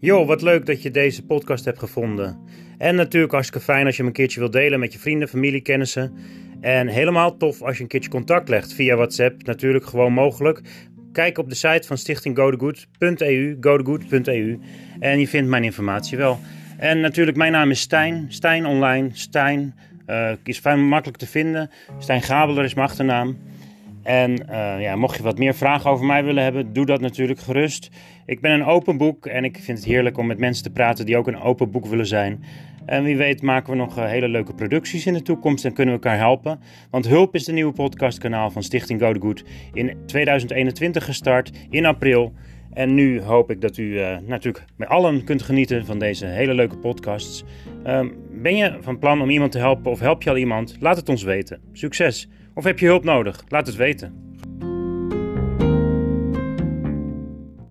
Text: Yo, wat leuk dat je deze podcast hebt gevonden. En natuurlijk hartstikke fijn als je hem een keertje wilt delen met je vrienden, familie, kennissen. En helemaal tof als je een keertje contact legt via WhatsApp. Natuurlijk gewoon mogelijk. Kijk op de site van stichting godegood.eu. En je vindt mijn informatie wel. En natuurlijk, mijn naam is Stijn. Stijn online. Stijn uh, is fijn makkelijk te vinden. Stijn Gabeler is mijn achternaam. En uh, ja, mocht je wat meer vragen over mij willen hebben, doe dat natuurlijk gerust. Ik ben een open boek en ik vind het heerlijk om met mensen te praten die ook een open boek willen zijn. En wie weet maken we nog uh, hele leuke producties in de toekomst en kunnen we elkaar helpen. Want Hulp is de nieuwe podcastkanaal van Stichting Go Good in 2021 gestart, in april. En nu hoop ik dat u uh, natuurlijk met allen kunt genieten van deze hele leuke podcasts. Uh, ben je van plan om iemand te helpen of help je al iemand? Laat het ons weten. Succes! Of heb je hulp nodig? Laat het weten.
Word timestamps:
Yo, 0.00 0.24
wat 0.24 0.42
leuk 0.42 0.66
dat 0.66 0.82
je 0.82 0.90
deze 0.90 1.24
podcast 1.24 1.64
hebt 1.64 1.78
gevonden. 1.78 2.38
En 2.78 2.94
natuurlijk 2.94 3.32
hartstikke 3.32 3.64
fijn 3.64 3.86
als 3.86 3.96
je 3.96 4.02
hem 4.02 4.10
een 4.10 4.16
keertje 4.16 4.40
wilt 4.40 4.52
delen 4.52 4.80
met 4.80 4.92
je 4.92 4.98
vrienden, 4.98 5.28
familie, 5.28 5.60
kennissen. 5.60 6.12
En 6.60 6.86
helemaal 6.86 7.36
tof 7.36 7.62
als 7.62 7.76
je 7.76 7.82
een 7.82 7.88
keertje 7.88 8.10
contact 8.10 8.48
legt 8.48 8.72
via 8.72 8.96
WhatsApp. 8.96 9.46
Natuurlijk 9.46 9.86
gewoon 9.86 10.12
mogelijk. 10.12 10.60
Kijk 11.12 11.38
op 11.38 11.48
de 11.48 11.54
site 11.54 11.86
van 11.86 11.98
stichting 11.98 12.38
godegood.eu. 13.60 14.58
En 14.98 15.20
je 15.20 15.28
vindt 15.28 15.48
mijn 15.48 15.64
informatie 15.64 16.18
wel. 16.18 16.38
En 16.76 17.00
natuurlijk, 17.00 17.36
mijn 17.36 17.52
naam 17.52 17.70
is 17.70 17.80
Stijn. 17.80 18.26
Stijn 18.28 18.66
online. 18.66 19.08
Stijn 19.12 19.74
uh, 20.06 20.30
is 20.44 20.58
fijn 20.58 20.88
makkelijk 20.88 21.18
te 21.18 21.26
vinden. 21.26 21.70
Stijn 21.98 22.22
Gabeler 22.22 22.64
is 22.64 22.74
mijn 22.74 22.88
achternaam. 22.88 23.36
En 24.08 24.30
uh, 24.50 24.80
ja, 24.80 24.96
mocht 24.96 25.16
je 25.16 25.22
wat 25.22 25.38
meer 25.38 25.54
vragen 25.54 25.90
over 25.90 26.06
mij 26.06 26.24
willen 26.24 26.42
hebben, 26.42 26.72
doe 26.72 26.86
dat 26.86 27.00
natuurlijk 27.00 27.40
gerust. 27.40 27.90
Ik 28.26 28.40
ben 28.40 28.52
een 28.52 28.64
open 28.64 28.96
boek 28.96 29.26
en 29.26 29.44
ik 29.44 29.58
vind 29.58 29.78
het 29.78 29.86
heerlijk 29.86 30.18
om 30.18 30.26
met 30.26 30.38
mensen 30.38 30.62
te 30.62 30.70
praten 30.70 31.06
die 31.06 31.16
ook 31.16 31.26
een 31.26 31.40
open 31.40 31.70
boek 31.70 31.86
willen 31.86 32.06
zijn. 32.06 32.44
En 32.86 33.02
wie 33.02 33.16
weet 33.16 33.42
maken 33.42 33.72
we 33.72 33.78
nog 33.78 33.98
uh, 33.98 34.04
hele 34.04 34.28
leuke 34.28 34.54
producties 34.54 35.06
in 35.06 35.12
de 35.12 35.22
toekomst 35.22 35.64
en 35.64 35.72
kunnen 35.72 35.94
we 35.94 36.00
elkaar 36.00 36.18
helpen. 36.18 36.60
Want 36.90 37.08
Hulp 37.08 37.34
is 37.34 37.44
de 37.44 37.52
nieuwe 37.52 37.72
podcastkanaal 37.72 38.50
van 38.50 38.62
Stichting 38.62 39.00
Go 39.00 39.14
Good 39.18 39.44
in 39.72 39.96
2021 40.06 41.04
gestart, 41.04 41.50
in 41.70 41.86
april. 41.86 42.32
En 42.72 42.94
nu 42.94 43.22
hoop 43.22 43.50
ik 43.50 43.60
dat 43.60 43.76
u 43.76 43.84
uh, 43.84 44.16
natuurlijk 44.26 44.64
met 44.76 44.88
allen 44.88 45.24
kunt 45.24 45.42
genieten 45.42 45.86
van 45.86 45.98
deze 45.98 46.26
hele 46.26 46.54
leuke 46.54 46.76
podcasts. 46.76 47.44
Uh, 47.86 48.06
ben 48.30 48.56
je 48.56 48.76
van 48.80 48.98
plan 48.98 49.20
om 49.20 49.30
iemand 49.30 49.52
te 49.52 49.58
helpen 49.58 49.90
of 49.90 50.00
help 50.00 50.22
je 50.22 50.30
al 50.30 50.36
iemand? 50.36 50.76
Laat 50.80 50.96
het 50.96 51.08
ons 51.08 51.22
weten. 51.22 51.60
Succes! 51.72 52.28
Of 52.58 52.64
heb 52.64 52.78
je 52.78 52.86
hulp 52.86 53.04
nodig? 53.04 53.44
Laat 53.48 53.66
het 53.66 53.76
weten. 53.76 54.27